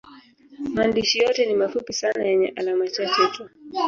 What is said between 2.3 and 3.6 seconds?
alama chache tu.